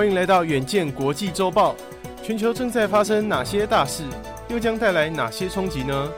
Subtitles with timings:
[0.00, 1.76] 欢迎来到远见国际周报。
[2.22, 4.02] 全球正在发生哪些大事，
[4.48, 6.08] 又将带来哪些冲击呢？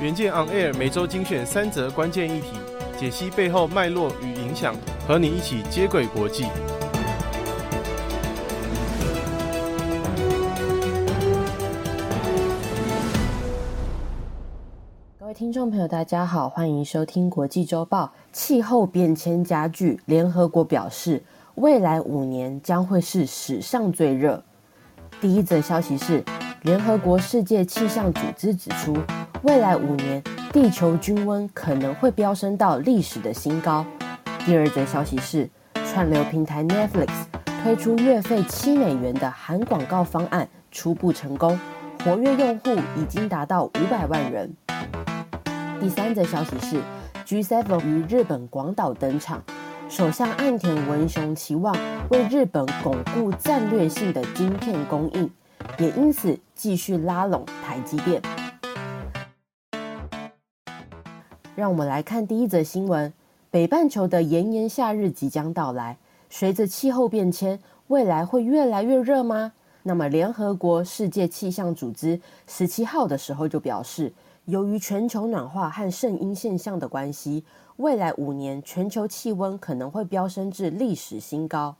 [0.00, 2.50] 远见 On Air 每周精选三则关键议题，
[2.96, 4.76] 解析背后脉络与影响，
[5.08, 6.44] 和你一起接轨国际。
[15.18, 18.12] 各位听众朋友，大家好，欢迎收听国际周报。
[18.32, 21.24] 气候变迁加剧，联合国表示，
[21.56, 24.44] 未来五年将会是史上最热。
[25.22, 26.22] 第一则消息是，
[26.60, 28.94] 联合国世界气象组织指出，
[29.42, 33.86] 未来五年地球均温可能会飙升到历史的新高。
[34.44, 35.48] 第二则消息是，
[35.86, 37.08] 串流平台 Netflix
[37.62, 41.58] 推出月费七美元的含广告方案初步成功，
[42.04, 44.54] 活跃用户已经达到五百万人。
[45.80, 46.82] 第三则消息是
[47.24, 49.42] ，G7 于日本广岛登场。
[49.88, 51.74] 首相岸田文雄期望
[52.10, 55.30] 为日本巩固战略性的晶片供应，
[55.78, 58.20] 也因此继续拉拢台积电。
[61.54, 63.12] 让我们来看第一则新闻：
[63.50, 69.52] 北半球的炎炎夏日即将到来，随着气候变迁，未来会越来越热吗？
[69.88, 74.12] 那么，联合国世界气象组织十七号的时候就表示，
[74.46, 77.44] 由于全球暖化和圣婴现象的关系。
[77.76, 81.76] 未来五年，全球气温可能会飙升至历史新高。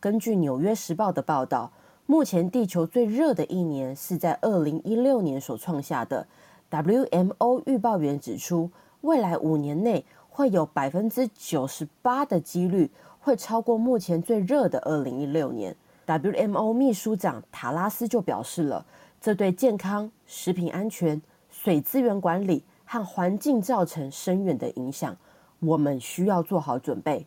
[0.00, 1.70] 根据《纽约时报》的报道，
[2.06, 6.26] 目前地球最热的一年是在二零一六年所创下的。
[6.72, 8.68] WMO 预报员指出，
[9.02, 15.76] 未来五年内会有百分之九十八的几率会超过目前最热的二零一六年。
[16.06, 18.84] WMO 秘书长塔拉斯就表示了，
[19.20, 25.16] 这对健康、食品安全、水资源管理和环境造成深远的影响。
[25.60, 27.26] 我们需要做好准备。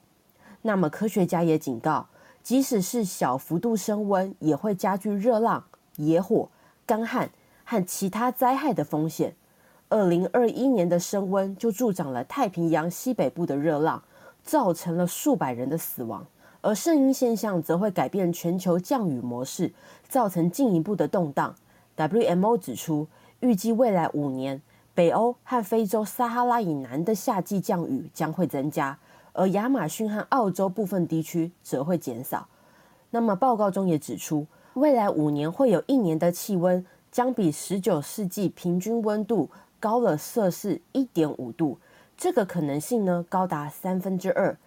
[0.61, 2.07] 那么，科学家也警告，
[2.43, 5.63] 即使是小幅度升温，也会加剧热浪、
[5.95, 6.49] 野火、
[6.85, 7.31] 干旱
[7.63, 9.35] 和其他灾害的风险。
[9.89, 14.03] 二零二一年的升温就助长了太平洋西北部的热浪，
[14.43, 16.25] 造成了数百人的死亡。
[16.67, 19.71] 而圣婴现象则会改变全球降雨模式，
[20.09, 21.55] 造成进一步的动荡。
[21.95, 23.07] WMO 指出，
[23.39, 24.61] 预计未来五年。
[24.93, 28.99] 北欧和非洲撒哈拉以南的夏季降雨将会增加，
[29.31, 32.49] 而亚马逊和澳洲部分地区则会减少。
[33.11, 39.49] 那么报告中也指出，未来五年会有一年的气温将比十九世纪平均温度
[39.79, 41.77] 高了摄氏一点五度，
[42.17, 44.57] 这个可能性呢高达三分之二。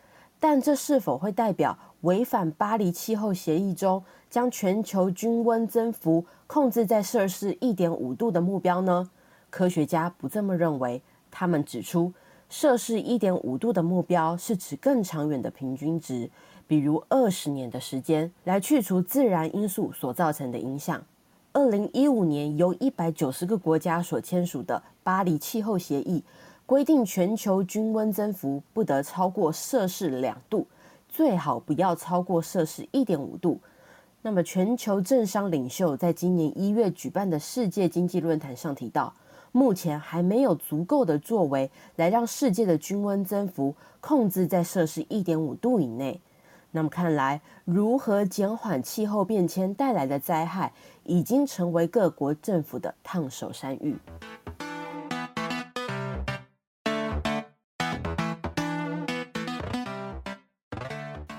[0.40, 9.10] 但这是否会代表违反巴黎气候协议中将全球均温增幅控制在摄氏一点五度的目标呢？
[9.50, 12.12] 科学家不这么认为，他们指出，
[12.48, 16.30] 摄氏一点五度的目标是指更长远的平均值，
[16.66, 21.02] 比如二十年的时间，来去除自然因素所造成的影响。
[21.52, 26.22] 二零一五年由一百九十个国家所签署的巴黎气候协议
[26.70, 30.64] 规定，全球均温增幅不得超过摄氏两度，
[31.08, 33.58] 最好不要超过摄氏一点五度。
[34.22, 39.12] 那么，全球政商领袖在今年一月举办的世界经济论坛上提到。
[39.50, 46.20] 目前还没有足够的作为来让世界的均温增幅控制在摄氏一点五度以内。
[46.70, 53.98] 那么看来，如何减缓气候变迁带来的灾害，已经成为各国政府的烫手山芋。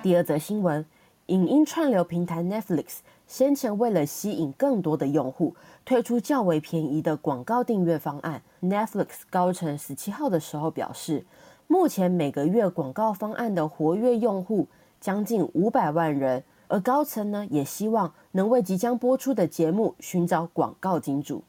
[0.02, 0.84] 第二则新闻。
[1.28, 2.98] 影音串流平台 Netflix
[3.28, 8.42] 先前为了吸引更多的用户，推出较为便宜的广告订阅方案。
[8.64, 11.24] Netflix 高层十七号的时候表示，
[11.68, 14.68] 目前每个月广告方案的活跃用户
[15.00, 21.44] 将近五百万人，而高层呢也希望能为即将播出的节目寻找广告金主。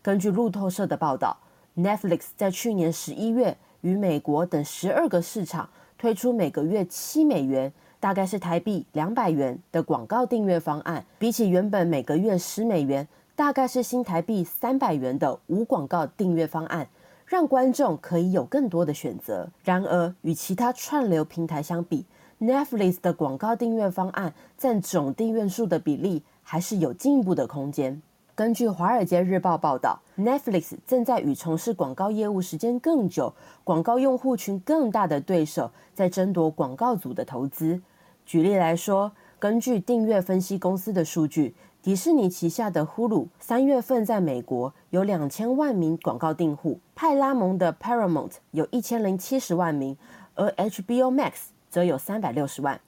[0.00, 1.36] 根据路透社的报道
[1.76, 7.72] ，Netflix 在去年十一月与美国等十二个市场推出每个月七美元。
[8.00, 16.88] 大概是台币两百元的广告订阅方案，比起原本每个月十美元，大概是新台币三百元的无广告订阅方案，
[17.26, 19.48] 让观众可以有更多的选择。
[19.64, 22.06] 然而，与其他串流平台相比
[22.40, 28.00] ，Netflix 的广告订阅方案占总订阅数的比例还是有进一步的空间。
[28.38, 37.82] 根据《华尔街日报》报道，Netflix 正在与从事广告业务时间更久、广告用户群更大的对手在争夺广告主的投资。
[38.24, 49.96] 举例来说，根据订阅分析公司的数据，迪士尼旗下的 Hulu 三月份在美国有两千万名广告订户，派拉蒙的 Paramount 有一千零七十万名，
[50.36, 51.32] 而 HBO Max
[51.68, 52.80] 则有三百六十万。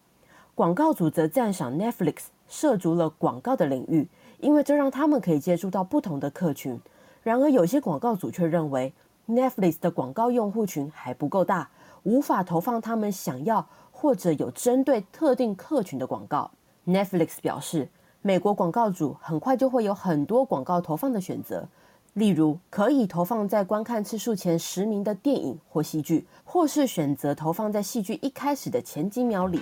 [0.54, 4.06] 广告主则赞赏 Netflix 涉足了广告的领域，
[4.40, 6.80] 因为这让他们可以接触到不同的客群。
[7.22, 8.92] 然而，有些广告主却认为
[9.28, 11.70] Netflix 的广告用户群还不够大，
[12.02, 16.50] 无法投放他们想要或者有针对特定客群的广告。
[16.86, 17.88] Netflix 表示，
[18.22, 21.68] 美国广告主很快就会有很多广告投放的选择。
[22.14, 29.60] 例如，可以投放在观看次数前十名的电影或戏剧，或是选择投放在戏剧一开始的前几秒里。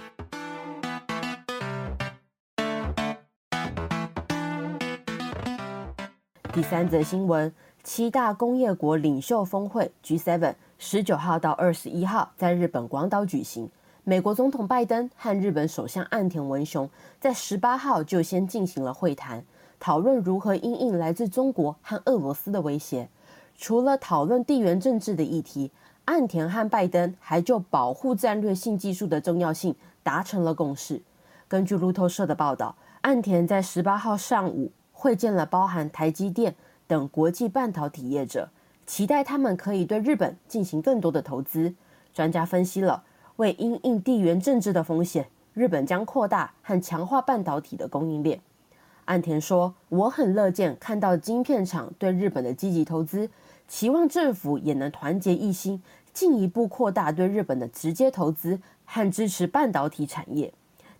[6.59, 13.71] 第三则新闻：七大工业国领袖峰会 （G7） 十九号到二十一号在日本广岛举行。
[14.03, 16.91] 美国总统拜登和日本首相岸田文雄
[17.21, 19.45] 在十八号就先进行了会谈。
[19.79, 23.09] 讨论如何因应来自中国和俄罗斯的威胁。
[23.57, 25.71] 除了讨论地缘政治的议题，
[26.07, 31.01] 岸田和拜登还就保护战略性技术的重要性达成了共识。
[31.47, 36.57] 根据路透社的报道，岸田在十八号上午会见了包含台积电
[36.89, 38.51] 等国际半导体业者，
[38.85, 41.73] 期待他们可以对日本进行更多的投资。
[42.13, 43.05] 专家分析了，
[43.37, 48.41] 为因应地缘政治的风险，日本将扩大和强化半导体的供应链。
[49.05, 53.31] 岸田说：“我很乐见看到晶片厂对日本的积极投资，
[53.69, 55.81] 期望政府也能团结一心，
[56.13, 60.53] 进一步扩大对日本的直接投资和支持半导体产业。”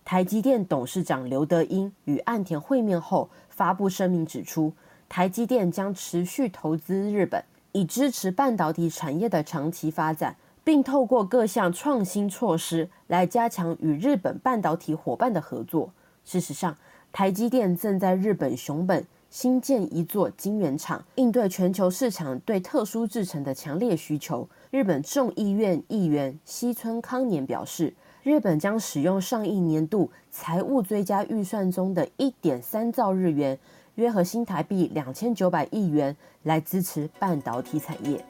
[0.05, 3.29] 台积电董事长刘德英与岸田会面后
[3.59, 4.71] 发布声明指出，
[5.09, 15.91] 台积电将持续投资日本，以支持半导体产业的长期发展，并透过各项创新措施来加强与日本半导体伙伴的合作。
[16.23, 16.77] 事实上，
[17.11, 24.47] 台积电正在日本熊本新建一座晶圆厂，应对全球市场对特殊制程的强烈需求。
[24.71, 27.93] 日本众议院议员西村康年表示，
[28.29, 33.57] 日本将使用上一年度财务追加预算中的一点三兆日元，
[33.95, 38.23] 约合新台币两千九百亿元，来支持半导体产业。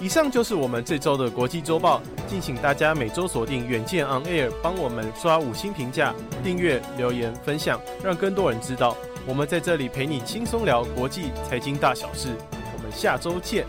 [0.00, 2.00] 以上就是我们这周的国际周报。
[2.26, 8.96] 敬请大家每周锁定远见 On Air，帮我们刷五星评价、订阅、留言、分享，让更多人知道
[9.26, 12.30] 我们在这里陪你轻松聊国际财经大小事。
[12.74, 13.66] 我们下周见。